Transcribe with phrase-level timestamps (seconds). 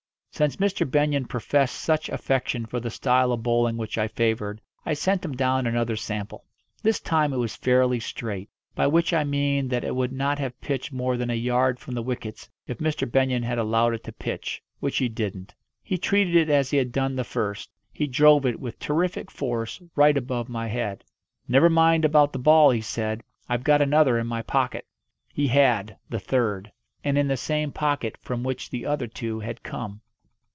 [0.33, 0.89] Since Mr.
[0.89, 5.33] Benyon professed such affection for the style of bowling which I favoured, I sent him
[5.33, 6.45] down another sample.
[6.81, 10.59] This time it was fairly straight by which I mean that it would not have
[10.59, 13.07] pitched more than a yard from the wickets if Mr.
[13.11, 15.53] Benyon had allowed it to pitch, which he didn't.
[15.83, 19.79] He treated it as he had done the first he drove it, with terrific force,
[19.95, 21.03] right above my head.
[21.47, 23.21] "Never mind about the ball," he said.
[23.47, 24.87] "I've got another in my pocket."
[25.31, 26.71] He had the third.
[27.03, 30.01] And in the same pocket from which the other two had come.